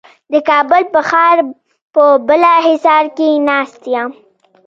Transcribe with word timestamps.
د 0.31 0.33
کابل 0.49 0.83
په 0.93 0.99
ښار 1.09 1.37
په 1.93 2.03
بالاحصار 2.27 3.05
کې 3.17 3.29
ناست 3.49 3.81
یم. 3.93 4.09